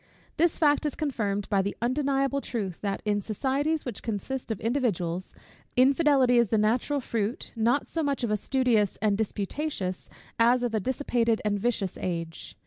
[0.37, 5.35] This fact is confirmed by the undeniable truth, that in societies, which consist of individuals,
[5.75, 10.09] infidelity is the natural fruit, not so much of a studious and disputatious,
[10.39, 12.57] as of a dissipated and vicious age.